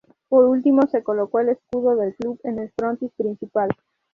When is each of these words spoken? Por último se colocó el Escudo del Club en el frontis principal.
Por 0.29 0.45
último 0.45 0.87
se 0.87 1.03
colocó 1.03 1.41
el 1.41 1.49
Escudo 1.49 1.95
del 1.95 2.15
Club 2.15 2.39
en 2.43 2.57
el 2.57 2.71
frontis 2.71 3.11
principal. 3.15 3.69